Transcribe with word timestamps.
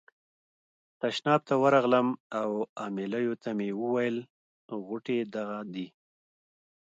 تشناب 0.99 1.41
ته 1.47 1.53
ورغلم 1.63 2.07
او 2.41 2.49
امیلیو 2.85 3.33
ته 3.43 3.49
مې 3.57 3.69
وویل 3.81 4.17
غوټې 4.85 5.19
دغه 5.35 5.59
دي. 5.73 5.87